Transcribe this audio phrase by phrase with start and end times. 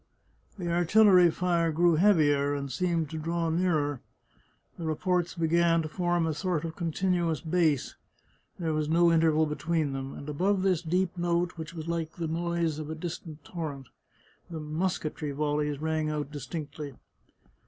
[0.57, 4.01] The artillery fire grew heavier, and seemed to draw nearer.
[4.79, 7.97] The reports began to form a sort of con tinuous bass,
[8.57, 12.27] there was no interval between them, and above this deep note, which was like the
[12.27, 13.89] noise of a distant torrent,
[14.49, 16.95] the musketry volleys rang out distinctly.